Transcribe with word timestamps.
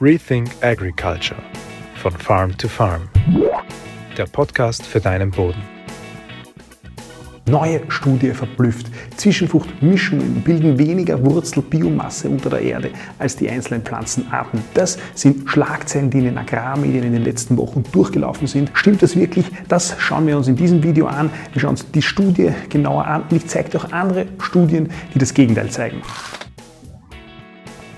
Rethink 0.00 0.50
Agriculture 0.60 1.40
von 1.94 2.10
Farm 2.12 2.56
to 2.58 2.66
Farm. 2.66 3.08
Der 4.18 4.26
Podcast 4.26 4.84
für 4.84 5.00
deinen 5.00 5.30
Boden. 5.30 5.62
Neue 7.46 7.80
Studie 7.88 8.30
verblüfft. 8.30 8.86
Zwischenfruchtmischungen 9.16 10.42
bilden 10.42 10.78
weniger 10.78 11.24
Wurzelbiomasse 11.24 12.28
unter 12.28 12.50
der 12.50 12.62
Erde 12.62 12.90
als 13.18 13.36
die 13.36 13.48
einzelnen 13.48 13.82
Pflanzenarten. 13.82 14.62
Das 14.74 14.98
sind 15.14 15.48
Schlagzeilen, 15.48 16.10
die 16.10 16.18
in 16.18 16.24
den 16.24 16.38
Agrarmedien 16.38 17.04
in 17.04 17.12
den 17.12 17.22
letzten 17.22 17.56
Wochen 17.56 17.84
durchgelaufen 17.92 18.48
sind. 18.48 18.72
Stimmt 18.74 19.02
das 19.02 19.14
wirklich? 19.14 19.46
Das 19.68 19.94
schauen 19.98 20.26
wir 20.26 20.36
uns 20.36 20.48
in 20.48 20.56
diesem 20.56 20.82
Video 20.82 21.06
an. 21.06 21.30
Wir 21.52 21.60
schauen 21.60 21.70
uns 21.70 21.88
die 21.92 22.02
Studie 22.02 22.50
genauer 22.68 23.06
an 23.06 23.22
und 23.22 23.32
ich 23.32 23.46
zeige 23.46 23.70
dir 23.70 23.78
auch 23.78 23.92
andere 23.92 24.26
Studien, 24.40 24.88
die 25.14 25.18
das 25.20 25.34
Gegenteil 25.34 25.70
zeigen. 25.70 26.02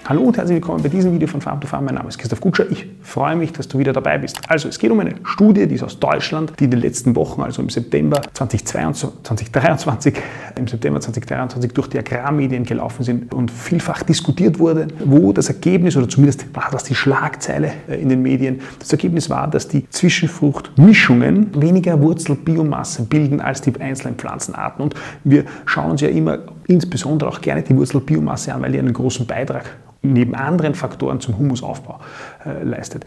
Hallo 0.09 0.23
und 0.23 0.37
herzlich 0.37 0.55
willkommen 0.55 0.85
bei 0.85 0.89
diesem 0.89 1.13
Video 1.13 1.27
von 1.27 1.41
Farm 1.41 1.61
to 1.61 1.67
Farm. 1.67 1.85
Mein 1.85 1.97
Name 1.97 2.09
ist 2.09 2.17
Christoph 2.17 2.41
Kutscher. 2.41 2.71
Ich 2.71 2.87
freue 3.03 3.35
mich, 3.35 3.53
dass 3.53 3.67
du 3.67 3.77
wieder 3.77 3.93
dabei 3.93 4.19
bist. 4.19 4.39
Also, 4.47 4.69
es 4.69 4.79
geht 4.79 4.93
um 4.93 5.01
eine 5.01 5.17
Studie, 5.25 5.67
die 5.67 5.75
ist 5.75 5.83
aus 5.83 5.99
Deutschland, 5.99 6.53
die 6.61 6.67
in 6.67 6.71
den 6.71 6.79
letzten 6.79 7.17
Wochen, 7.17 7.43
also 7.43 7.61
im 7.61 7.71
September 7.71 8.23
2022, 8.33 9.25
2023, 9.25 10.15
im 10.57 10.69
September 10.69 11.01
2023 11.01 11.73
durch 11.73 11.89
die 11.89 11.99
Agrarmedien 11.99 12.63
gelaufen 12.63 13.03
sind 13.03 13.35
und 13.35 13.51
vielfach 13.51 14.05
diskutiert 14.05 14.61
wurde, 14.61 14.87
wo 15.05 15.33
das 15.33 15.49
Ergebnis, 15.49 15.97
oder 15.97 16.09
zumindest 16.09 16.55
war 16.55 16.69
das 16.71 16.85
die 16.85 16.95
Schlagzeile 16.95 17.73
äh, 17.89 18.01
in 18.01 18.09
den 18.09 18.23
Medien, 18.23 18.61
das 18.79 18.93
Ergebnis 18.93 19.29
war, 19.29 19.49
dass 19.49 19.67
die 19.67 19.91
Zwischenfruchtmischungen 19.91 21.61
weniger 21.61 22.01
Wurzelbiomasse 22.01 23.03
bilden 23.07 23.41
als 23.41 23.61
die 23.61 23.75
einzelnen 23.81 24.15
Pflanzenarten. 24.15 24.85
Und 24.85 24.95
wir 25.25 25.47
schauen 25.65 25.91
uns 25.91 26.01
ja 26.01 26.11
immer 26.11 26.39
insbesondere 26.67 27.31
auch 27.31 27.41
gerne 27.41 27.63
die 27.63 27.77
Wurzelbiomasse 27.77 28.55
an, 28.55 28.63
weil 28.63 28.73
die 28.73 28.79
einen 28.79 28.93
großen 28.93 29.27
Beitrag 29.27 29.77
neben 30.03 30.35
anderen 30.35 30.75
Faktoren 30.75 31.21
zum 31.21 31.39
Humusaufbau 31.39 32.01
äh, 32.45 32.63
leistet. 32.63 33.05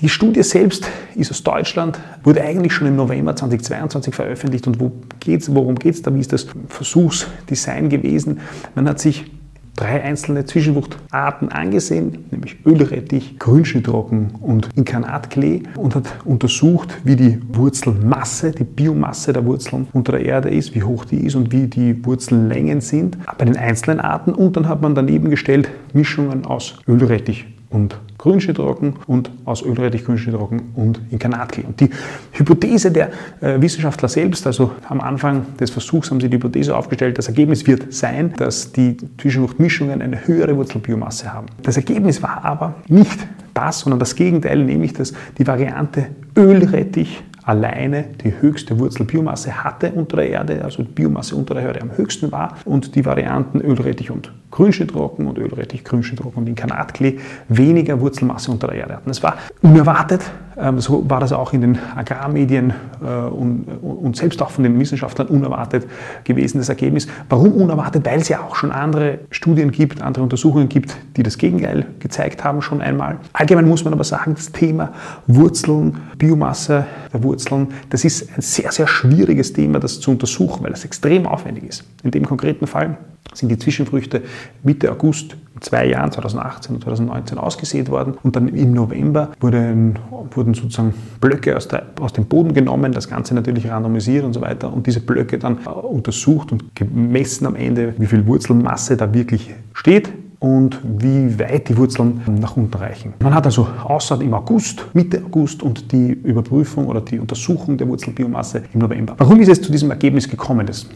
Die 0.00 0.08
Studie 0.08 0.42
selbst 0.42 0.88
ist 1.14 1.30
aus 1.30 1.42
Deutschland, 1.42 1.98
wurde 2.22 2.42
eigentlich 2.42 2.72
schon 2.72 2.86
im 2.86 2.96
November 2.96 3.34
2022 3.34 4.14
veröffentlicht. 4.14 4.66
Und 4.66 4.80
wo 4.80 4.92
geht's, 5.20 5.52
worum 5.54 5.76
geht 5.76 5.94
es 5.94 6.02
da? 6.02 6.14
Wie 6.14 6.20
ist 6.20 6.32
das 6.32 6.46
Versuchsdesign 6.68 7.88
gewesen? 7.88 8.40
Man 8.74 8.88
hat 8.88 9.00
sich 9.00 9.30
drei 9.78 10.02
einzelne 10.02 10.44
Zwischenfruchtarten 10.44 11.50
angesehen, 11.50 12.26
nämlich 12.30 12.56
Ölrettich, 12.66 13.38
Grünschnittrocken 13.38 14.32
und 14.40 14.68
Inkarnatklee 14.74 15.62
und 15.76 15.94
hat 15.94 16.04
untersucht, 16.24 16.98
wie 17.04 17.14
die 17.14 17.40
Wurzelmasse, 17.48 18.50
die 18.50 18.64
Biomasse 18.64 19.32
der 19.32 19.44
Wurzeln 19.44 19.86
unter 19.92 20.12
der 20.12 20.26
Erde 20.26 20.50
ist, 20.50 20.74
wie 20.74 20.82
hoch 20.82 21.04
die 21.04 21.24
ist 21.24 21.36
und 21.36 21.52
wie 21.52 21.68
die 21.68 22.04
Wurzellängen 22.04 22.80
sind 22.80 23.16
bei 23.38 23.44
den 23.44 23.56
einzelnen 23.56 24.00
Arten. 24.00 24.34
Und 24.34 24.56
dann 24.56 24.68
hat 24.68 24.82
man 24.82 24.96
daneben 24.96 25.30
gestellt 25.30 25.68
Mischungen 25.92 26.44
aus 26.44 26.78
Ölrettich 26.88 27.46
und 27.70 27.98
Grünschnittrocken 28.16 28.94
und 29.06 29.30
aus 29.44 29.62
Ölrettich, 29.62 30.04
Grünschnittrocken 30.04 30.72
und 30.74 31.00
Inkarnatklee. 31.10 31.64
Und 31.64 31.80
die 31.80 31.90
Hypothese 32.32 32.90
der 32.90 33.10
äh, 33.40 33.60
Wissenschaftler 33.60 34.08
selbst, 34.08 34.46
also 34.46 34.72
am 34.88 35.00
Anfang 35.00 35.56
des 35.58 35.70
Versuchs 35.70 36.10
haben 36.10 36.20
sie 36.20 36.28
die 36.28 36.36
Hypothese 36.36 36.76
aufgestellt, 36.76 37.18
das 37.18 37.28
Ergebnis 37.28 37.66
wird 37.66 37.92
sein, 37.92 38.34
dass 38.36 38.72
die 38.72 38.96
Zwischenfruchtmischungen 39.20 40.02
eine 40.02 40.26
höhere 40.26 40.56
Wurzelbiomasse 40.56 41.32
haben. 41.32 41.46
Das 41.62 41.76
Ergebnis 41.76 42.22
war 42.22 42.44
aber 42.44 42.74
nicht 42.88 43.18
das, 43.54 43.80
sondern 43.80 44.00
das 44.00 44.14
Gegenteil, 44.14 44.64
nämlich 44.64 44.94
dass 44.94 45.12
die 45.36 45.46
Variante 45.46 46.06
Ölrettich 46.36 47.22
alleine 47.48 48.04
die 48.22 48.34
höchste 48.40 48.78
Wurzelbiomasse 48.78 49.64
hatte 49.64 49.90
unter 49.92 50.18
der 50.18 50.28
Erde, 50.28 50.62
also 50.62 50.82
die 50.82 50.90
Biomasse 50.90 51.34
unter 51.34 51.54
der 51.54 51.62
Erde 51.64 51.80
am 51.80 51.96
höchsten 51.96 52.30
war 52.30 52.58
und 52.66 52.94
die 52.94 53.06
Varianten 53.06 53.62
Ölrettich 53.62 54.10
und 54.10 54.30
Grünschnittrocken 54.50 55.26
und 55.26 55.38
Ölrettich, 55.38 55.82
Grünschnittrocken 55.82 56.42
und 56.42 56.46
Inkarnatklee 56.46 57.18
weniger 57.48 58.00
Wurzelmasse 58.00 58.50
unter 58.50 58.66
der 58.68 58.76
Erde 58.76 58.96
hatten. 58.96 59.08
Das 59.08 59.22
war 59.22 59.38
unerwartet, 59.62 60.30
so 60.78 61.08
war 61.08 61.20
das 61.20 61.32
auch 61.32 61.52
in 61.52 61.60
den 61.60 61.78
Agrarmedien 61.94 62.72
äh, 63.00 63.06
und 63.06 64.16
selbst 64.16 64.42
auch 64.42 64.50
von 64.50 64.64
den 64.64 64.78
Wissenschaftlern 64.78 65.28
unerwartet 65.28 65.86
gewesen, 66.24 66.58
das 66.58 66.68
Ergebnis. 66.68 67.06
Warum 67.28 67.52
unerwartet? 67.52 68.04
Weil 68.04 68.20
es 68.20 68.28
ja 68.28 68.40
auch 68.42 68.56
schon 68.56 68.72
andere 68.72 69.20
Studien 69.30 69.70
gibt, 69.70 70.02
andere 70.02 70.24
Untersuchungen 70.24 70.68
gibt, 70.68 70.96
die 71.16 71.22
das 71.22 71.38
Gegenteil 71.38 71.86
gezeigt 72.00 72.42
haben 72.42 72.60
schon 72.62 72.80
einmal. 72.80 73.18
Allgemein 73.32 73.68
muss 73.68 73.84
man 73.84 73.92
aber 73.92 74.04
sagen, 74.04 74.34
das 74.34 74.50
Thema 74.50 74.92
Wurzeln, 75.26 75.98
Biomasse 76.16 76.86
der 77.12 77.22
Wurzeln, 77.22 77.68
das 77.90 78.04
ist 78.04 78.28
ein 78.36 78.40
sehr, 78.40 78.72
sehr 78.72 78.88
schwieriges 78.88 79.52
Thema, 79.52 79.78
das 79.78 80.00
zu 80.00 80.10
untersuchen, 80.10 80.64
weil 80.64 80.72
es 80.72 80.84
extrem 80.84 81.26
aufwendig 81.26 81.64
ist. 81.64 81.84
In 82.02 82.10
dem 82.10 82.26
konkreten 82.26 82.66
Fall 82.66 82.98
sind 83.34 83.50
die 83.50 83.58
Zwischenfrüchte 83.58 84.22
Mitte 84.62 84.90
August 84.90 85.36
in 85.54 85.62
zwei 85.62 85.86
Jahren, 85.86 86.12
2018 86.12 86.74
und 86.76 86.82
2019, 86.82 87.38
ausgesät 87.38 87.90
worden. 87.90 88.14
Und 88.22 88.36
dann 88.36 88.48
im 88.48 88.72
November 88.72 89.30
wurden, 89.40 89.98
wurden 90.30 90.54
sozusagen 90.54 90.94
Blöcke 91.20 91.56
aus, 91.56 91.68
der, 91.68 91.86
aus 92.00 92.12
dem 92.12 92.26
Boden 92.26 92.54
genommen, 92.54 92.92
das 92.92 93.08
Ganze 93.08 93.34
natürlich 93.34 93.68
randomisiert 93.68 94.24
und 94.24 94.32
so 94.32 94.40
weiter. 94.40 94.72
Und 94.72 94.86
diese 94.86 95.00
Blöcke 95.00 95.38
dann 95.38 95.58
äh, 95.64 95.68
untersucht 95.68 96.52
und 96.52 96.74
gemessen 96.74 97.46
am 97.46 97.56
Ende, 97.56 97.94
wie 97.98 98.06
viel 98.06 98.26
Wurzelmasse 98.26 98.96
da 98.96 99.12
wirklich 99.12 99.54
steht 99.74 100.10
und 100.40 100.78
wie 100.84 101.38
weit 101.38 101.68
die 101.68 101.76
Wurzeln 101.76 102.20
nach 102.40 102.56
unten 102.56 102.74
reichen. 102.74 103.14
Man 103.20 103.34
hat 103.34 103.46
also 103.46 103.66
Aussaat 103.82 104.22
im 104.22 104.32
August, 104.34 104.86
Mitte 104.94 105.22
August 105.24 105.62
und 105.62 105.90
die 105.90 106.12
Überprüfung 106.12 106.86
oder 106.86 107.00
die 107.00 107.18
Untersuchung 107.18 107.76
der 107.76 107.88
Wurzelbiomasse 107.88 108.62
im 108.72 108.80
November. 108.80 109.14
Warum 109.18 109.40
ist 109.40 109.48
es 109.48 109.60
zu 109.60 109.72
diesem 109.72 109.90
Ergebnis 109.90 110.28
gekommen? 110.28 110.66
Das 110.66 110.86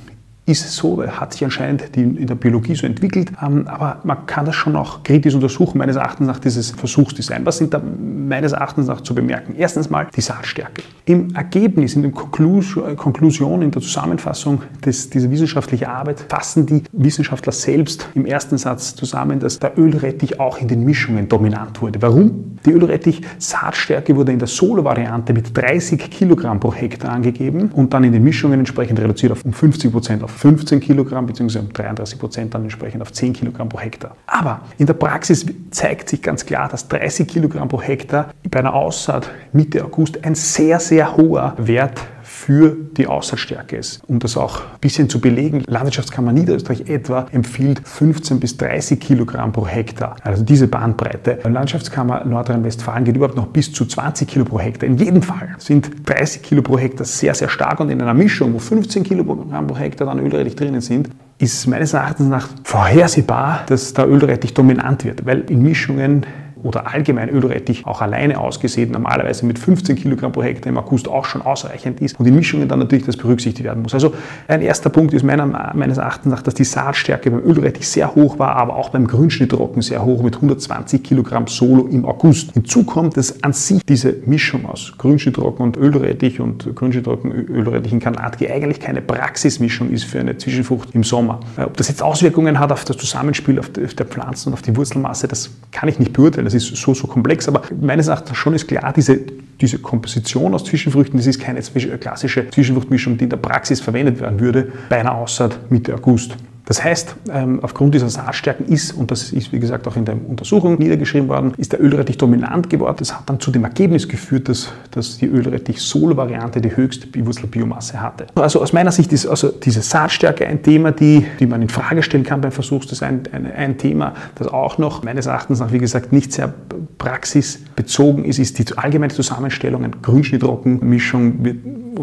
ist 0.44 0.72
so, 0.72 1.04
hat 1.06 1.32
sich 1.32 1.44
anscheinend 1.44 1.94
die 1.94 2.03
in 2.03 2.26
der 2.26 2.34
Biologie 2.34 2.75
so 2.75 2.84
entwickelt, 2.84 3.30
ähm, 3.41 3.69
aber 3.69 4.00
man 4.03 4.26
kann 4.26 4.44
das 4.44 4.56
schon 4.56 4.75
auch 4.75 5.04
kritisch 5.04 5.34
untersuchen, 5.34 5.78
meines 5.78 5.94
Erachtens 5.94 6.26
nach 6.26 6.41
dieses 6.41 6.72
Versuchsdesign. 6.72 7.47
Was 7.47 7.58
sind 7.58 7.72
da 7.72 7.80
meines 7.80 8.50
Erachtens 8.50 8.88
nach 8.88 9.03
zu 9.03 9.14
bemerken? 9.14 9.54
Erstens 9.56 9.88
mal 9.88 10.08
die 10.14 10.20
Saatstärke. 10.20 10.82
Im 11.04 11.32
Ergebnis, 11.34 11.94
in 11.94 12.03
der 12.03 12.10
Konklusion, 12.10 13.62
in 13.62 13.70
der 13.70 13.82
Zusammenfassung 13.82 14.62
des, 14.84 15.10
dieser 15.10 15.30
wissenschaftlichen 15.30 15.86
Arbeit 15.86 16.25
fassen 16.28 16.66
die 16.66 16.82
Wissenschaftler 16.92 17.53
selbst 17.53 18.09
im 18.14 18.26
ersten 18.26 18.59
Satz 18.59 18.97
zusammen, 18.97 19.38
dass 19.38 19.60
der 19.60 19.78
Ölrettich 19.78 20.41
auch 20.41 20.59
in 20.59 20.66
den 20.66 20.84
Mischungen 20.84 21.28
dominant 21.28 21.80
wurde. 21.80 22.03
Warum? 22.03 22.59
Die 22.66 22.70
Ölrettich-Saatstärke 22.70 24.14
wurde 24.16 24.32
in 24.32 24.38
der 24.38 24.48
Solo-Variante 24.48 25.32
mit 25.32 25.56
30 25.56 26.10
Kilogramm 26.10 26.60
pro 26.60 26.72
Hektar 26.72 27.12
angegeben 27.12 27.70
und 27.72 27.92
dann 27.92 28.04
in 28.04 28.12
den 28.12 28.22
Mischungen 28.22 28.59
entsprechend 28.59 29.00
reduziert 29.00 29.32
auf 29.32 29.44
um 29.44 29.53
50 29.53 29.92
Prozent 29.92 30.22
auf 30.22 30.31
15 30.32 30.81
Kilogramm 30.81 31.26
bzw. 31.26 31.59
um 31.59 31.72
33 31.72 32.19
Prozent 32.19 32.54
dann 32.54 32.62
entsprechend 32.62 33.03
auf 33.03 33.12
10 33.12 33.32
Kilogramm 33.32 33.69
pro 33.69 33.81
Hektar. 33.81 34.16
Aber 34.26 34.62
in 34.78 34.87
der 34.87 34.94
Praxis 34.94 35.47
zeigt 35.70 36.09
sich 36.09 36.22
ganz 36.22 36.44
klar, 36.44 36.69
dass 36.69 36.88
30 36.88 37.28
Kilogramm 37.28 37.69
pro 37.69 37.81
Hektar 37.81 38.31
bei 38.50 38.59
einer 38.59 38.75
Aussaat 38.75 39.31
Mitte 39.53 39.84
August 39.84 40.25
ein 40.25 40.34
sehr, 40.34 40.81
sehr 40.81 41.16
hoher 41.16 41.54
Wert 41.59 42.00
für 42.44 42.76
die 42.97 43.06
Aussaatstärke 43.06 43.76
ist. 43.76 44.03
Um 44.08 44.19
das 44.19 44.36
auch 44.36 44.62
ein 44.62 44.80
bisschen 44.80 45.08
zu 45.08 45.20
belegen, 45.20 45.62
Landwirtschaftskammer 45.69 46.32
Niederösterreich 46.32 46.88
etwa 46.88 47.26
empfiehlt 47.30 47.80
15 47.84 48.41
bis 48.41 48.56
30 48.56 48.98
Kilogramm 48.98 49.53
pro 49.53 49.64
Hektar. 49.64 50.16
Also 50.25 50.42
diese 50.42 50.66
Bandbreite. 50.66 51.38
Landwirtschaftskammer 51.44 52.25
Nordrhein-Westfalen 52.25 53.04
geht 53.04 53.14
überhaupt 53.14 53.36
noch 53.36 53.47
bis 53.47 53.72
zu 53.72 53.86
20 53.86 54.26
Kilo 54.26 54.44
pro 54.44 54.58
Hektar. 54.58 54.88
In 54.88 54.98
jedem 54.98 55.22
Fall 55.22 55.54
sind 55.58 55.91
30 56.04 56.42
Kilo 56.42 56.62
pro 56.62 56.78
Hektar 56.78 57.06
sehr, 57.06 57.34
sehr 57.34 57.48
stark 57.48 57.78
und 57.78 57.91
in 57.91 58.03
einer 58.03 58.14
Mischung, 58.14 58.54
wo 58.54 58.59
15 58.59 59.04
Kilogramm 59.04 59.69
pro 59.69 59.76
Hektar 59.76 60.09
dann 60.09 60.19
Ölrettich 60.19 60.56
drinnen 60.56 60.80
sind, 60.80 61.10
ist 61.38 61.69
meines 61.69 61.92
Erachtens 61.92 62.26
nach 62.26 62.48
vorhersehbar, 62.64 63.62
dass 63.66 63.94
der 63.94 64.09
Ölrettich 64.09 64.53
dominant 64.53 65.04
wird, 65.04 65.24
weil 65.26 65.42
in 65.42 65.62
Mischungen 65.62 66.26
oder 66.62 66.93
allgemein 66.93 67.28
Ölrettich 67.28 67.87
auch 67.87 68.00
alleine 68.00 68.39
ausgesät, 68.39 68.91
normalerweise 68.91 69.47
mit 69.47 69.59
15 69.59 69.97
Kilogramm 69.97 70.33
pro 70.33 70.43
Hektar 70.43 70.71
im 70.71 70.78
August 70.78 71.09
auch 71.09 71.25
schon 71.25 71.43
ausreichend 71.43 72.00
ist 72.00 72.19
und 72.19 72.27
in 72.27 72.34
Mischungen 72.34 72.69
dann 72.69 72.78
natürlich 72.78 73.06
das 73.06 73.17
berücksichtigt 73.17 73.65
werden 73.65 73.83
muss. 73.83 73.95
Also 73.95 74.12
ein 74.49 74.62
erster 74.62 74.91
Punkt 74.91 75.15
ist 75.15 75.22
meiner, 75.22 75.72
meines 75.75 75.99
Erachtens 75.99 76.31
nach, 76.31 76.43
dass 76.43 76.55
die 76.55 76.65
Saatstärke 76.65 77.31
beim 77.31 77.45
Ölrettich 77.45 77.89
sehr 77.89 78.15
hoch 78.15 78.39
war, 78.39 78.56
aber 78.56 78.77
auch 78.77 78.91
beim 78.91 79.06
Grünschnittrocken 79.06 79.83
sehr 79.83 80.05
hoch 80.05 80.22
mit 80.22 80.37
120 80.37 81.03
Kilogramm 81.03 81.47
Solo 81.47 81.87
im 81.87 82.05
August. 82.05 82.53
Hinzu 82.53 82.84
kommt, 82.84 83.16
dass 83.16 83.42
an 83.42 83.53
sich 83.53 83.84
diese 83.84 84.15
Mischung 84.27 84.66
aus 84.66 84.92
Grünschnittrocken 84.98 85.65
und 85.65 85.77
Ölrettich 85.77 86.41
und 86.41 86.75
Grünschnittrocken, 86.75 87.33
Ölrettich 87.33 87.92
in 87.92 88.01
Kanadki 88.01 88.48
eigentlich 88.48 88.81
keine 88.81 89.03
Praxismischung 89.03 89.91
ist 89.91 90.04
für 90.04 90.21
eine 90.21 90.36
Zwischenfrucht 90.36 90.95
im 90.95 91.04
Sommer. 91.04 91.41
Äh, 91.57 91.63
ob 91.63 91.77
das 91.77 91.89
jetzt 91.89 92.03
Auswirkungen 92.03 92.59
hat 92.59 92.72
auf 92.72 92.84
das 92.84 92.97
Zusammenspiel 92.97 93.59
auf 93.59 93.71
der 93.71 94.07
Pflanzen 94.07 94.48
und 94.48 94.54
auf 94.54 94.63
die 94.63 94.77
Wurzelmasse, 94.77 95.28
das 95.28 95.51
kann 95.71 95.89
ich 95.89 95.98
nicht 95.98 96.13
beurteilen 96.13 96.52
das 96.53 96.71
ist 96.71 96.77
so, 96.77 96.95
so 96.95 97.07
komplex, 97.07 97.49
aber 97.49 97.63
meines 97.81 98.09
Erachtens 98.09 98.37
schon 98.37 98.54
ist 98.54 98.69
klar, 98.69 98.93
diese, 98.93 99.19
diese 99.60 99.78
Komposition 99.78 100.54
aus 100.54 100.65
Zwischenfrüchten, 100.65 101.19
das 101.19 101.27
ist 101.27 101.41
keine 101.41 101.60
klassische 101.63 102.51
Zwischenfruchtmischung, 102.51 103.19
die 103.19 103.25
in 103.25 103.31
der 103.31 103.37
Praxis 103.37 103.81
verwendet 103.81 104.21
werden 104.21 104.41
würde 104.41 104.72
bei 104.89 105.01
einer 105.01 105.15
Aussaat 105.15 105.71
Mitte 105.71 105.95
August. 105.95 106.37
Das 106.64 106.82
heißt, 106.82 107.16
ähm, 107.30 107.59
aufgrund 107.62 107.94
dieser 107.94 108.09
Saatstärken 108.09 108.66
ist, 108.66 108.92
und 108.92 109.10
das 109.10 109.32
ist 109.32 109.53
wie 109.53 109.59
gesagt 109.59 109.88
auch 109.88 109.97
in 109.97 110.04
der 110.04 110.14
Untersuchung 110.14 110.78
niedergeschrieben 110.78 111.28
worden, 111.28 111.54
ist 111.56 111.72
der 111.72 111.82
Ölrettich 111.82 112.18
dominant 112.18 112.70
geworden. 112.70 112.97
Das 113.00 113.14
hat 113.14 113.28
dann 113.28 113.41
zu 113.41 113.50
dem 113.50 113.64
Ergebnis 113.64 114.09
geführt, 114.09 114.48
dass, 114.48 114.72
dass 114.92 115.18
die 115.18 115.26
Ölrettich-Solo-Variante 115.26 116.60
die 116.60 116.74
höchste 116.76 117.09
Wurzelbiomasse 117.26 118.00
hatte. 118.00 118.26
Also 118.36 118.62
aus 118.62 118.72
meiner 118.72 118.92
Sicht 118.92 119.12
ist 119.12 119.26
also 119.26 119.48
diese 119.48 119.82
Saatstärke 119.82 120.47
ein 120.47 120.62
Thema, 120.62 120.92
die, 120.92 121.26
die 121.41 121.47
man 121.47 121.62
in 121.62 121.68
Frage 121.68 122.03
stellen 122.03 122.24
kann 122.24 122.41
beim 122.41 122.53
Versuchsdesign. 122.53 123.22
Ein, 123.32 123.53
ein 123.53 123.78
Thema, 123.78 124.14
das 124.36 124.47
auch 124.47 124.78
noch 124.78 125.03
meines 125.03 125.26
Erachtens 125.26 125.59
nach, 125.59 125.72
wie 125.72 125.78
gesagt, 125.78 126.12
nicht 126.12 126.32
sehr 126.32 126.54
praxisbezogen 126.98 128.24
ist, 128.24 128.38
ist 128.38 128.59
die 128.59 128.78
allgemeine 128.78 129.12
Zusammenstellung, 129.12 129.82
eine 129.84 129.92
Grünschnittrockenmischung 130.00 131.44
wird 131.44 131.56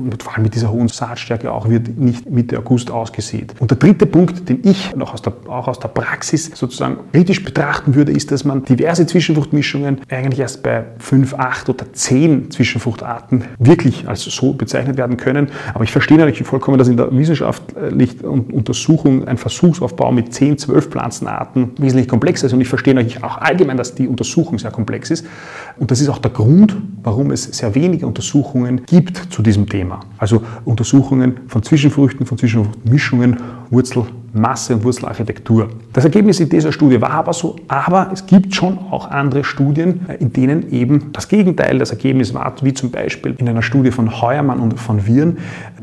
und 0.07 0.23
vor 0.23 0.33
allem 0.33 0.43
mit 0.43 0.55
dieser 0.55 0.71
hohen 0.71 0.87
Saatstärke 0.87 1.51
auch 1.51 1.69
wird 1.69 1.97
nicht 1.97 2.29
Mitte 2.29 2.57
August 2.57 2.91
ausgesät. 2.91 3.53
Und 3.59 3.71
der 3.71 3.77
dritte 3.77 4.05
Punkt, 4.05 4.47
den 4.49 4.59
ich 4.63 4.95
noch 4.95 5.13
aus 5.13 5.21
der, 5.21 5.33
auch 5.47 5.67
aus 5.67 5.79
der 5.79 5.89
Praxis 5.89 6.51
sozusagen 6.53 6.97
kritisch 7.11 7.43
betrachten 7.43 7.95
würde, 7.95 8.11
ist, 8.11 8.31
dass 8.31 8.43
man 8.43 8.63
diverse 8.65 9.05
Zwischenfruchtmischungen 9.05 10.01
eigentlich 10.09 10.39
erst 10.39 10.63
bei 10.63 10.85
5, 10.99 11.33
8 11.33 11.69
oder 11.69 11.91
10 11.91 12.51
Zwischenfruchtarten 12.51 13.43
wirklich 13.59 14.07
als 14.07 14.23
so 14.23 14.53
bezeichnet 14.53 14.97
werden 14.97 15.17
können. 15.17 15.49
Aber 15.73 15.83
ich 15.83 15.91
verstehe 15.91 16.17
natürlich 16.17 16.43
vollkommen, 16.43 16.77
dass 16.77 16.87
in 16.87 16.97
der 16.97 17.15
wissenschaftlichen 17.15 18.19
Untersuchung 18.25 19.27
ein 19.27 19.37
Versuchsaufbau 19.37 20.11
mit 20.11 20.33
10, 20.33 20.57
12 20.57 20.87
Pflanzenarten 20.87 21.71
wesentlich 21.77 22.07
komplexer 22.07 22.47
ist. 22.47 22.53
Und 22.53 22.61
ich 22.61 22.69
verstehe 22.69 22.93
natürlich 22.93 23.23
auch 23.23 23.37
allgemein, 23.37 23.77
dass 23.77 23.95
die 23.95 24.07
Untersuchung 24.07 24.59
sehr 24.59 24.71
komplex 24.71 25.11
ist. 25.11 25.25
Und 25.77 25.91
das 25.91 26.01
ist 26.01 26.09
auch 26.09 26.19
der 26.19 26.31
Grund, 26.31 26.75
warum 27.03 27.31
es 27.31 27.43
sehr 27.43 27.73
wenige 27.75 28.05
Untersuchungen 28.07 28.85
gibt 28.85 29.17
zu 29.31 29.41
diesem 29.41 29.67
Thema. 29.67 29.88
Also 30.17 30.43
Untersuchungen 30.65 31.41
von 31.47 31.63
Zwischenfrüchten, 31.63 32.25
von 32.25 32.37
Zwischenfruchtmischungen, 32.37 33.37
Wurzelmasse 33.69 34.75
und 34.75 34.83
Wurzelarchitektur. 34.83 35.69
Das 35.93 36.03
Ergebnis 36.03 36.39
in 36.39 36.49
dieser 36.49 36.71
Studie 36.71 36.99
war 37.01 37.11
aber 37.11 37.33
so, 37.33 37.55
aber 37.67 38.09
es 38.13 38.25
gibt 38.25 38.53
schon 38.55 38.77
auch 38.77 39.09
andere 39.09 39.43
Studien, 39.43 40.01
in 40.19 40.33
denen 40.33 40.71
eben 40.71 41.11
das 41.13 41.27
Gegenteil 41.27 41.77
das 41.77 41.91
Ergebnis 41.91 42.33
war, 42.33 42.53
wie 42.61 42.73
zum 42.73 42.91
Beispiel 42.91 43.35
in 43.37 43.47
einer 43.47 43.61
Studie 43.61 43.91
von 43.91 44.21
Heuermann 44.21 44.59
und 44.59 44.79
von 44.79 45.05
Viren. 45.05 45.37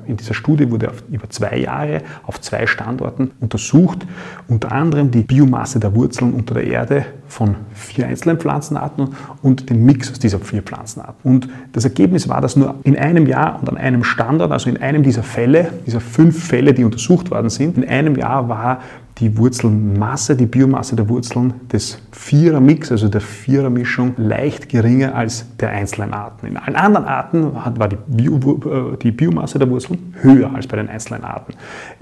In 0.06 0.16
dieser 0.16 0.34
Studie 0.34 0.70
wurde 0.70 0.92
über 1.10 1.28
zwei 1.30 1.58
Jahre 1.58 2.02
auf 2.24 2.40
zwei 2.40 2.66
Standorten 2.66 3.32
untersucht, 3.40 4.06
unter 4.48 4.72
anderem 4.72 5.10
die 5.10 5.22
Biomasse 5.22 5.80
der 5.80 5.94
Wurzeln 5.94 6.32
unter 6.32 6.54
der 6.54 6.64
Erde 6.64 7.06
von 7.28 7.56
vier 7.72 8.06
einzelnen 8.06 8.38
Pflanzenarten 8.38 9.08
und 9.42 9.70
den 9.70 9.84
Mix 9.84 10.10
aus 10.10 10.18
dieser 10.18 10.38
vier 10.38 10.62
Pflanzenarten. 10.62 11.18
Und 11.22 11.48
das 11.72 11.84
Ergebnis 11.84 12.28
war, 12.28 12.40
dass 12.40 12.56
nur 12.56 12.76
in 12.84 12.96
einem 12.96 13.26
Jahr 13.26 13.58
und 13.60 13.68
an 13.68 13.76
einem 13.76 14.04
Standort, 14.04 14.52
also 14.52 14.70
in 14.70 14.76
einem 14.78 15.02
dieser 15.02 15.22
Fälle, 15.22 15.72
dieser 15.86 16.00
fünf 16.00 16.44
Fälle, 16.44 16.74
die 16.74 16.84
untersucht 16.84 17.30
worden 17.30 17.50
sind, 17.50 17.76
in 17.76 17.88
einem 17.88 18.16
Jahr 18.16 18.48
war 18.48 18.80
die 19.18 19.38
Wurzelmasse, 19.38 20.36
die 20.36 20.44
Biomasse 20.44 20.94
der 20.94 21.08
Wurzeln 21.08 21.54
des 21.72 21.98
Vierer-Mix, 22.12 22.92
also 22.92 23.08
der 23.08 23.22
Vierer-Mischung, 23.22 24.12
leicht 24.18 24.68
geringer 24.68 25.14
als 25.14 25.46
der 25.56 25.70
einzelnen 25.70 26.12
Arten. 26.12 26.46
In 26.46 26.56
allen 26.58 26.76
anderen 26.76 27.06
Arten 27.06 27.54
war 27.54 27.88
die, 27.88 27.96
Bio, 28.06 28.36
äh, 28.36 28.96
die 28.98 29.12
Biomasse 29.12 29.58
der 29.58 29.70
Wurzeln 29.70 30.14
höher 30.20 30.54
als 30.54 30.66
bei 30.66 30.76
den 30.76 30.88
einzelnen 30.88 31.24
Arten. 31.24 31.54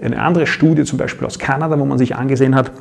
Eine 0.02 0.20
andere 0.20 0.46
Studie, 0.46 0.82
zum 0.84 0.98
Beispiel 0.98 1.26
aus 1.26 1.38
Kanada, 1.38 1.78
wo 1.78 1.84
man 1.84 1.98
sich 1.98 2.16
angesehen 2.16 2.56
hat, 2.56 2.72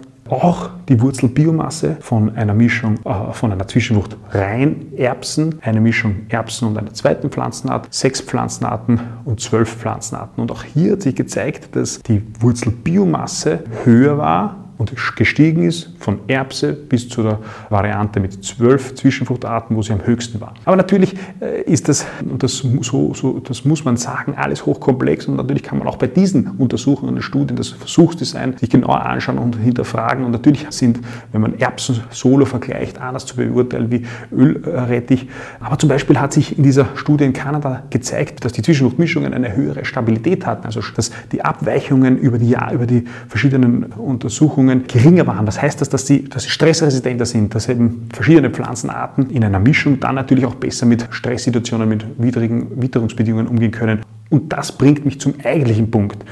auch 0.42 0.70
die 0.90 1.02
Wurzelbiomasse 1.02 1.98
von 2.00 2.36
einer 2.36 2.54
Mischung, 2.54 3.00
äh, 3.06 3.34
von 3.34 3.52
einer 3.52 3.68
Zwischenfrucht 3.68 4.18
Reinerbsen, 4.32 5.60
eine 5.62 5.82
Mischung 5.82 6.28
Erbsen 6.30 6.68
und 6.68 6.78
einer 6.78 6.94
zweiten 6.94 7.30
Pflanzenart, 7.30 7.94
sechs 7.94 8.22
Pflanzenarten 8.22 9.00
und 9.26 9.40
zwölf 9.42 9.76
Pflanzenarten. 9.76 10.42
Und 10.42 10.52
auch 10.52 10.64
hier 10.64 10.94
hat 10.94 11.02
sich 11.02 11.16
gezeigt, 11.16 11.76
dass 11.76 12.02
die 12.02 12.22
Wurzelbiomasse 12.40 13.64
höher 13.84 14.18
war 14.18 14.63
und 14.78 14.94
gestiegen 15.16 15.64
ist 15.64 15.90
von 16.00 16.20
Erbse 16.28 16.74
bis 16.74 17.10
zu 17.10 17.24
der 17.24 17.40
Variante 17.70 18.20
mit 18.20 18.44
zwölf 18.44 18.96
Zwischenfruchtarten, 18.96 19.76
wo 19.76 19.82
sie 19.82 19.94
am 19.94 20.06
höchsten 20.06 20.42
war. 20.42 20.54
Aber 20.66 20.76
natürlich 20.76 21.16
äh, 21.40 21.62
ist 21.64 21.88
das, 21.88 22.06
und 22.22 22.44
das, 22.44 22.58
so, 22.82 23.14
so, 23.14 23.40
das 23.40 23.66
muss 23.66 23.86
man 23.86 23.98
sagen, 23.98 24.36
alles 24.36 24.66
hochkomplex 24.66 25.28
und 25.28 25.36
natürlich 25.36 25.64
kann 25.64 25.80
man 25.80 25.88
auch 25.88 25.98
bei 25.98 26.08
diesen 26.08 26.48
Untersuchungen 26.58 27.16
und 27.16 27.22
Studien 27.22 27.56
das 27.56 27.70
Versuchsdesign 27.70 28.58
sich 28.58 28.70
genauer 28.70 29.06
anschauen 29.06 29.38
und 29.38 29.56
hinterfragen. 29.58 30.26
Und 30.26 30.32
natürlich 30.32 30.66
sind, 30.70 31.00
wenn 31.32 31.42
man 31.42 31.60
Erbsen 31.60 32.02
solo 32.10 32.46
vergleicht, 32.46 33.00
anders 33.00 33.26
zu 33.26 33.36
beurteilen 33.36 33.92
wie 33.92 34.06
Ölrettich. 34.32 35.28
Aber 35.60 35.80
zum 35.80 35.90
Beispiel 35.90 36.20
hat 36.20 36.34
sich 36.34 36.58
in 36.58 36.64
dieser 36.64 36.88
Studie 36.96 37.26
in 37.26 37.34
Kanada 37.34 37.84
gezeigt, 37.90 38.44
dass 38.46 38.54
die 38.54 38.62
Zwischenfruchtmischungen 38.62 39.34
eine 39.34 39.56
höhere 39.56 39.86
Stabilität 39.86 40.46
hatten, 40.46 40.66
also 40.66 40.82
dass 40.96 41.12
die 41.32 41.44
Abweichungen 41.44 42.18
über 42.18 42.38
die, 42.38 42.56
über 42.74 42.86
die 42.86 43.06
verschiedenen 43.28 43.86
Untersuchungen 43.94 44.73
Bedingungen 44.80 44.88
geringer 44.88 45.28
waren. 45.28 45.48
Was 45.48 45.62
heißt 45.62 45.82
das, 45.82 45.90
dass 45.90 46.08
sie, 46.08 46.24
dass 46.26 46.44
sie 46.44 46.50
stressresistenter 46.50 47.26
sind, 47.26 47.54
dass 47.54 47.70
eben 47.70 48.10
verschiedene 48.14 48.50
Pflanzenarten 48.50 49.30
in 49.30 49.44
einer 49.44 49.60
Mischung 49.60 50.00
dann 50.00 50.16
natürlich 50.16 50.46
auch 50.46 50.56
besser 50.56 50.86
mit 50.86 51.08
Stresssituationen, 51.12 51.88
mit 51.88 52.06
widrigen 52.18 52.82
Witterungsbedingungen 52.82 53.48
umgehen 53.48 53.72
können. 53.72 54.02
Und 54.30 54.52
das 54.52 54.72
bringt 54.72 55.06
mich 55.06 55.20
zum 55.20 55.36
eigentlichen 55.44 55.92
Punkt. 55.92 56.24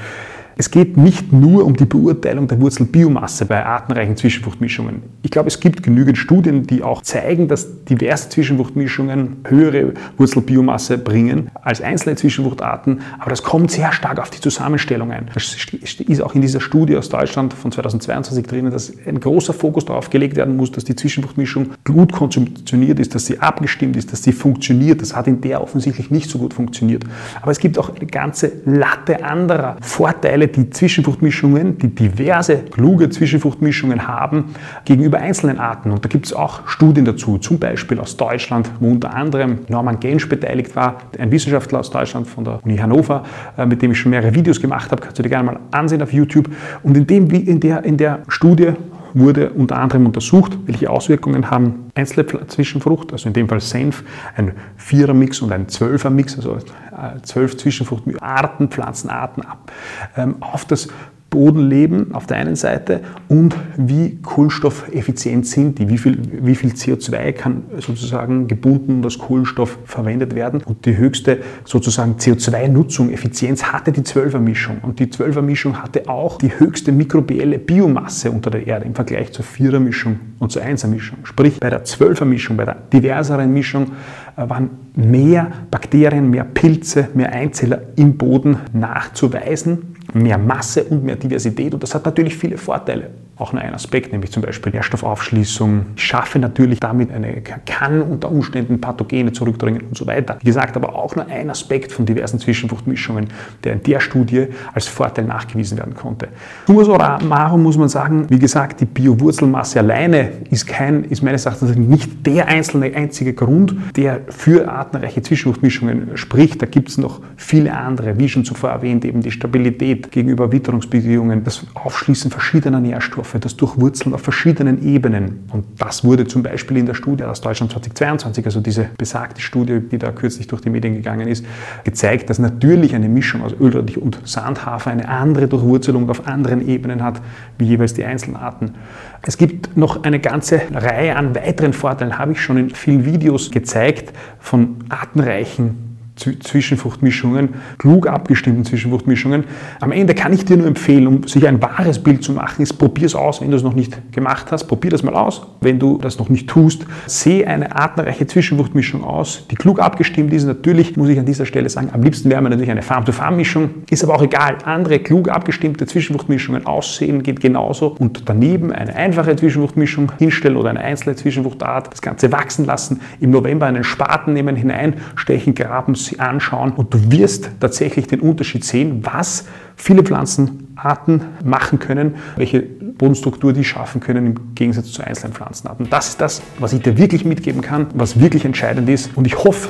Es 0.56 0.70
geht 0.70 0.96
nicht 0.96 1.32
nur 1.32 1.64
um 1.64 1.76
die 1.76 1.84
Beurteilung 1.84 2.46
der 2.48 2.60
Wurzelbiomasse 2.60 3.46
bei 3.46 3.64
artenreichen 3.64 4.16
Zwischenfruchtmischungen. 4.16 5.02
Ich 5.22 5.30
glaube, 5.30 5.48
es 5.48 5.60
gibt 5.60 5.82
genügend 5.82 6.18
Studien, 6.18 6.66
die 6.66 6.82
auch 6.82 7.02
zeigen, 7.02 7.48
dass 7.48 7.84
diverse 7.84 8.28
Zwischenfruchtmischungen 8.28 9.38
höhere 9.46 9.94
Wurzelbiomasse 10.18 10.98
bringen 10.98 11.50
als 11.62 11.80
einzelne 11.80 12.16
Zwischenfruchtarten, 12.16 13.00
aber 13.18 13.30
das 13.30 13.42
kommt 13.42 13.70
sehr 13.70 13.92
stark 13.92 14.20
auf 14.20 14.30
die 14.30 14.40
Zusammenstellung 14.40 15.10
ein. 15.10 15.30
Das 15.32 15.56
ist 15.82 16.22
auch 16.22 16.34
in 16.34 16.42
dieser 16.42 16.60
Studie 16.60 16.96
aus 16.96 17.08
Deutschland 17.08 17.54
von 17.54 17.72
2022 17.72 18.46
drinnen, 18.46 18.72
dass 18.72 18.92
ein 19.06 19.20
großer 19.20 19.52
Fokus 19.52 19.84
darauf 19.84 20.10
gelegt 20.10 20.36
werden 20.36 20.56
muss, 20.56 20.72
dass 20.72 20.84
die 20.84 20.96
Zwischenfruchtmischung 20.96 21.70
gut 21.84 22.12
konzeptioniert 22.12 22.98
ist, 22.98 23.14
dass 23.14 23.26
sie 23.26 23.38
abgestimmt 23.38 23.96
ist, 23.96 24.12
dass 24.12 24.22
sie 24.22 24.32
funktioniert. 24.32 25.00
Das 25.00 25.16
hat 25.16 25.26
in 25.26 25.40
der 25.40 25.62
offensichtlich 25.62 26.10
nicht 26.10 26.30
so 26.30 26.38
gut 26.38 26.54
funktioniert. 26.54 27.04
Aber 27.40 27.50
es 27.50 27.58
gibt 27.58 27.78
auch 27.78 27.94
eine 27.94 28.06
ganze 28.06 28.52
Latte 28.64 29.24
anderer 29.24 29.76
Vorteile, 29.80 30.41
Vorteile, 30.42 30.48
die 30.48 30.70
Zwischenfruchtmischungen, 30.70 31.78
die 31.78 31.88
diverse 31.88 32.58
kluge 32.70 33.10
Zwischenfruchtmischungen 33.10 34.06
haben 34.08 34.54
gegenüber 34.84 35.18
einzelnen 35.18 35.58
Arten. 35.58 35.90
Und 35.90 36.04
da 36.04 36.08
gibt 36.08 36.26
es 36.26 36.32
auch 36.32 36.66
Studien 36.66 37.04
dazu, 37.04 37.38
zum 37.38 37.58
Beispiel 37.58 37.98
aus 37.98 38.16
Deutschland, 38.16 38.70
wo 38.80 38.90
unter 38.90 39.14
anderem 39.14 39.60
Norman 39.68 40.00
Gensch 40.00 40.28
beteiligt 40.28 40.74
war, 40.76 40.98
ein 41.18 41.30
Wissenschaftler 41.30 41.80
aus 41.80 41.90
Deutschland 41.90 42.26
von 42.26 42.44
der 42.44 42.60
Uni 42.64 42.76
Hannover, 42.76 43.24
äh, 43.56 43.66
mit 43.66 43.82
dem 43.82 43.92
ich 43.92 43.98
schon 43.98 44.10
mehrere 44.10 44.34
Videos 44.34 44.60
gemacht 44.60 44.90
habe, 44.90 45.02
kannst 45.02 45.18
du 45.18 45.22
dir 45.22 45.28
gerne 45.28 45.44
mal 45.44 45.60
ansehen 45.70 46.02
auf 46.02 46.12
YouTube. 46.12 46.48
Und 46.82 46.96
in, 46.96 47.06
dem, 47.06 47.30
in, 47.30 47.60
der, 47.60 47.84
in 47.84 47.96
der 47.96 48.22
Studie 48.28 48.72
wurde 49.14 49.50
unter 49.50 49.76
anderem 49.78 50.06
untersucht, 50.06 50.58
welche 50.66 50.90
Auswirkungen 50.90 51.50
haben 51.50 51.90
einzelne 51.94 52.46
Zwischenfrucht, 52.46 53.12
also 53.12 53.28
in 53.28 53.32
dem 53.32 53.48
Fall 53.48 53.60
Senf, 53.60 54.04
ein 54.36 54.52
Vierermix 54.76 55.40
und 55.42 55.52
ein 55.52 55.68
Zwölfermix, 55.68 56.36
also 56.36 56.56
äh, 56.56 57.20
zwölf 57.22 57.56
Zwischenfruchtarten, 57.56 58.68
Pflanzenarten 58.68 59.44
ab, 59.44 59.72
ähm, 60.16 60.36
auf 60.40 60.64
das 60.64 60.88
Bodenleben 61.32 62.14
auf 62.14 62.26
der 62.26 62.36
einen 62.36 62.56
Seite 62.56 63.00
und 63.28 63.56
wie 63.78 64.18
kohlenstoffeffizient 64.22 65.46
sind 65.46 65.78
die, 65.78 65.88
wie 65.88 65.96
viel, 65.96 66.18
wie 66.30 66.54
viel 66.54 66.72
CO2 66.72 67.32
kann 67.32 67.64
sozusagen 67.78 68.48
gebunden 68.48 69.02
als 69.02 69.18
Kohlenstoff 69.18 69.78
verwendet 69.86 70.34
werden. 70.34 70.62
Und 70.62 70.84
die 70.84 70.96
höchste 70.96 71.38
sozusagen 71.64 72.16
CO2-Nutzung, 72.16 73.10
Effizienz 73.10 73.64
hatte 73.64 73.92
die 73.92 74.02
12er-Mischung. 74.02 74.80
Und 74.82 75.00
die 75.00 75.06
12er-Mischung 75.06 75.82
hatte 75.82 76.06
auch 76.06 76.36
die 76.36 76.50
höchste 76.58 76.92
mikrobielle 76.92 77.58
Biomasse 77.58 78.30
unter 78.30 78.50
der 78.50 78.66
Erde 78.66 78.84
im 78.84 78.94
Vergleich 78.94 79.32
zur 79.32 79.46
4er-Mischung 79.46 80.20
und 80.38 80.52
zur 80.52 80.62
1er-Mischung. 80.62 81.20
Sprich, 81.24 81.58
bei 81.60 81.70
der 81.70 81.86
12er-Mischung, 81.86 82.58
bei 82.58 82.66
der 82.66 82.76
diverseren 82.92 83.54
Mischung 83.54 83.92
äh, 84.36 84.46
waren 84.50 84.68
mehr 84.94 85.50
Bakterien, 85.70 86.28
mehr 86.28 86.44
Pilze, 86.44 87.08
mehr 87.14 87.32
Einzeller 87.32 87.80
im 87.96 88.18
Boden 88.18 88.58
nachzuweisen 88.74 89.91
mehr 90.14 90.38
Masse 90.38 90.84
und 90.84 91.04
mehr 91.04 91.16
Diversität. 91.16 91.74
Und 91.74 91.82
das 91.82 91.94
hat 91.94 92.04
natürlich 92.04 92.36
viele 92.36 92.58
Vorteile 92.58 93.10
auch 93.42 93.52
nur 93.52 93.60
ein 93.60 93.74
Aspekt, 93.74 94.12
nämlich 94.12 94.30
zum 94.30 94.42
Beispiel 94.42 94.72
Nährstoffaufschließung. 94.72 95.86
Ich 95.96 96.04
schaffe 96.04 96.38
natürlich 96.38 96.78
damit 96.80 97.10
eine, 97.10 97.42
kann 97.66 98.00
unter 98.00 98.30
Umständen 98.30 98.80
Pathogene 98.80 99.32
zurückdrängen 99.32 99.82
und 99.82 99.96
so 99.96 100.06
weiter. 100.06 100.38
Wie 100.40 100.46
gesagt, 100.46 100.76
aber 100.76 100.94
auch 100.94 101.16
nur 101.16 101.26
ein 101.26 101.50
Aspekt 101.50 101.92
von 101.92 102.06
diversen 102.06 102.38
Zwischenfruchtmischungen, 102.38 103.28
der 103.64 103.74
in 103.74 103.82
der 103.82 104.00
Studie 104.00 104.46
als 104.72 104.86
Vorteil 104.86 105.24
nachgewiesen 105.24 105.76
werden 105.76 105.94
konnte. 105.94 106.28
Summa 106.66 107.18
summarum 107.20 107.62
muss 107.62 107.76
man 107.76 107.88
sagen, 107.88 108.26
wie 108.28 108.38
gesagt, 108.38 108.80
die 108.80 108.86
Biowurzelmasse 108.86 109.80
alleine 109.80 110.32
ist 110.50 110.66
kein, 110.66 111.04
ist 111.04 111.22
meines 111.22 111.44
Erachtens 111.44 111.76
nicht 111.76 112.24
der 112.26 112.46
einzelne 112.46 112.94
einzige 112.94 113.32
Grund, 113.32 113.74
der 113.96 114.20
für 114.28 114.70
artenreiche 114.70 115.22
Zwischenfruchtmischungen 115.22 116.16
spricht. 116.16 116.62
Da 116.62 116.66
gibt 116.66 116.90
es 116.90 116.98
noch 116.98 117.20
viele 117.36 117.76
andere, 117.76 118.18
wie 118.18 118.28
schon 118.28 118.44
zuvor 118.44 118.70
erwähnt, 118.70 119.04
eben 119.04 119.20
die 119.20 119.30
Stabilität 119.30 120.12
gegenüber 120.12 120.52
Witterungsbedingungen, 120.52 121.42
das 121.42 121.66
Aufschließen 121.74 122.30
verschiedener 122.30 122.80
Nährstoffe, 122.80 123.31
Nährstoffe, 123.32 123.40
das 123.40 123.56
Durchwurzeln 123.56 124.14
auf 124.14 124.22
verschiedenen 124.22 124.82
Ebenen. 124.82 125.44
Und 125.52 125.64
das 125.78 126.04
wurde 126.04 126.26
zum 126.26 126.42
Beispiel 126.42 126.76
in 126.76 126.86
der 126.86 126.94
Studie 126.94 127.24
aus 127.24 127.40
Deutschland 127.40 127.72
2022, 127.72 128.44
also 128.44 128.60
diese 128.60 128.88
besagte 128.98 129.40
Studie, 129.40 129.80
die 129.80 129.98
da 129.98 130.12
kürzlich 130.12 130.46
durch 130.46 130.62
die 130.62 130.70
Medien 130.70 130.94
gegangen 130.94 131.28
ist, 131.28 131.44
gezeigt, 131.84 132.30
dass 132.30 132.38
natürlich 132.38 132.94
eine 132.94 133.08
Mischung 133.08 133.42
aus 133.42 133.52
Ölrettich 133.58 134.00
und 134.00 134.18
Sandhafer 134.24 134.90
eine 134.90 135.08
andere 135.08 135.48
Durchwurzelung 135.48 136.08
auf 136.10 136.26
anderen 136.26 136.66
Ebenen 136.66 137.02
hat, 137.02 137.20
wie 137.58 137.66
jeweils 137.66 137.94
die 137.94 138.04
einzelnen 138.04 138.36
Arten. 138.36 138.74
Es 139.22 139.36
gibt 139.36 139.76
noch 139.76 140.04
eine 140.04 140.18
ganze 140.18 140.60
Reihe 140.72 141.16
an 141.16 141.34
weiteren 141.34 141.72
Vorteilen, 141.72 142.18
habe 142.18 142.32
ich 142.32 142.40
schon 142.40 142.56
in 142.56 142.70
vielen 142.70 143.04
Videos 143.04 143.50
gezeigt, 143.50 144.12
von 144.40 144.76
artenreichen 144.88 145.91
Zwischenfruchtmischungen, 146.14 147.54
klug 147.78 148.06
abgestimmten 148.06 148.64
Zwischenfruchtmischungen. 148.64 149.44
Am 149.80 149.92
Ende 149.92 150.14
kann 150.14 150.32
ich 150.32 150.44
dir 150.44 150.58
nur 150.58 150.66
empfehlen, 150.66 151.06
um 151.06 151.26
sich 151.26 151.48
ein 151.48 151.60
wahres 151.62 151.98
Bild 151.98 152.22
zu 152.22 152.32
machen, 152.32 152.62
ist 152.62 152.74
probier 152.74 153.06
es 153.06 153.14
aus, 153.14 153.40
wenn 153.40 153.50
du 153.50 153.56
es 153.56 153.62
noch 153.62 153.74
nicht 153.74 154.12
gemacht 154.12 154.52
hast. 154.52 154.64
Probier 154.64 154.90
das 154.90 155.02
mal 155.02 155.14
aus. 155.14 155.46
Wenn 155.62 155.78
du 155.78 155.98
das 155.98 156.18
noch 156.18 156.28
nicht 156.28 156.48
tust, 156.48 156.84
sehe 157.06 157.46
eine 157.46 157.74
artenreiche 157.74 158.26
Zwischenfruchtmischung 158.26 159.02
aus, 159.02 159.46
die 159.50 159.54
klug 159.54 159.80
abgestimmt 159.80 160.32
ist. 160.34 160.44
Natürlich 160.44 160.96
muss 160.96 161.08
ich 161.08 161.18
an 161.18 161.24
dieser 161.24 161.46
Stelle 161.46 161.68
sagen, 161.70 161.88
am 161.92 162.02
liebsten 162.02 162.28
wäre 162.28 162.42
mir 162.42 162.50
natürlich 162.50 162.70
eine 162.70 162.82
Farm-to-Farm-Mischung. 162.82 163.70
Ist 163.88 164.04
aber 164.04 164.14
auch 164.14 164.22
egal. 164.22 164.58
Andere 164.64 164.98
klug 164.98 165.30
abgestimmte 165.30 165.86
Zwischenfruchtmischungen 165.86 166.66
aussehen 166.66 167.22
geht 167.22 167.40
genauso. 167.40 167.96
Und 167.98 168.24
daneben 168.26 168.70
eine 168.70 168.94
einfache 168.94 169.34
Zwischenfruchtmischung 169.34 170.12
hinstellen 170.18 170.58
oder 170.58 170.70
eine 170.70 170.80
einzelne 170.80 171.16
Zwischenfruchtart, 171.16 171.90
das 171.90 172.02
Ganze 172.02 172.30
wachsen 172.32 172.66
lassen, 172.66 173.00
im 173.18 173.30
November 173.30 173.64
einen 173.64 173.82
Spaten 173.82 174.34
nehmen, 174.34 174.56
hineinstechen, 174.56 175.54
graben, 175.54 175.94
anschauen 176.18 176.72
und 176.72 176.92
du 176.92 177.10
wirst 177.10 177.50
tatsächlich 177.60 178.06
den 178.06 178.20
Unterschied 178.20 178.64
sehen, 178.64 179.04
was 179.04 179.46
viele 179.76 180.02
Pflanzenarten 180.02 181.22
machen 181.44 181.78
können, 181.78 182.16
welche 182.36 182.62
Bodenstruktur 182.62 183.52
die 183.52 183.64
schaffen 183.64 184.00
können 184.00 184.26
im 184.26 184.54
Gegensatz 184.54 184.92
zu 184.92 185.02
einzelnen 185.02 185.32
Pflanzenarten. 185.32 185.88
Das 185.90 186.08
ist 186.08 186.20
das, 186.20 186.42
was 186.58 186.72
ich 186.72 186.82
dir 186.82 186.98
wirklich 186.98 187.24
mitgeben 187.24 187.62
kann, 187.62 187.86
was 187.94 188.20
wirklich 188.20 188.44
entscheidend 188.44 188.88
ist 188.88 189.16
und 189.16 189.26
ich 189.26 189.42
hoffe, 189.44 189.68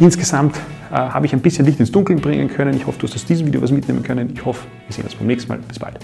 Insgesamt 0.00 0.56
äh, 0.90 0.94
habe 0.94 1.26
ich 1.26 1.34
ein 1.34 1.42
bisschen 1.42 1.66
Licht 1.66 1.78
ins 1.78 1.92
Dunkeln 1.92 2.20
bringen 2.20 2.48
können. 2.48 2.74
Ich 2.74 2.86
hoffe, 2.86 2.98
du 2.98 3.06
hast 3.06 3.14
aus 3.14 3.26
diesem 3.26 3.46
Video 3.46 3.60
was 3.60 3.70
mitnehmen 3.70 4.02
können. 4.02 4.32
Ich 4.34 4.42
hoffe, 4.42 4.66
wir 4.86 4.94
sehen 4.94 5.04
uns 5.04 5.14
beim 5.14 5.26
nächsten 5.26 5.48
Mal. 5.48 5.58
Bis 5.58 5.78
bald. 5.78 5.98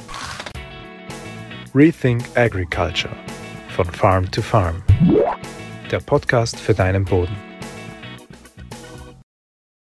Rethink 1.75 2.23
Agriculture 2.35 3.14
von 3.75 3.87
Farm 3.87 4.30
to 4.30 4.42
Farm. 4.42 4.83
Der 5.90 6.00
Podcast 6.00 6.61
für 6.61 6.75
deinen 6.75 7.06
Boden. 7.06 7.46